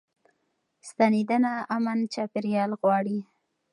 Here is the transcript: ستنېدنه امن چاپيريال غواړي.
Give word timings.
ستنېدنه 0.87 1.53
امن 1.75 1.99
چاپيريال 2.13 2.71
غواړي. 2.81 3.19